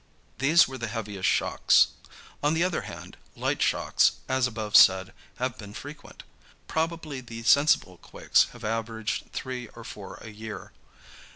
These 0.39 0.67
were 0.67 0.79
the 0.79 0.87
heaviest 0.87 1.29
shocks. 1.29 1.89
On 2.41 2.55
the 2.55 2.63
other 2.63 2.81
hand, 2.89 3.17
light 3.35 3.61
shocks, 3.61 4.13
as 4.27 4.47
above 4.47 4.75
said, 4.75 5.13
have 5.35 5.59
been 5.59 5.75
frequent. 5.75 6.23
Probably 6.67 7.21
the 7.21 7.43
sensible 7.43 7.97
quakes 7.99 8.45
have 8.53 8.63
averaged 8.65 9.31
three 9.31 9.67
or 9.75 9.83
four 9.83 10.15
a 10.23 10.29
year. 10.31 10.71